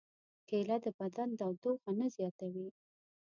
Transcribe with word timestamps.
کېله 0.49 0.77
د 0.85 0.87
بدن 0.99 1.29
تودوخه 1.39 1.91
نه 1.99 2.07
زیاتوي. 2.15 2.67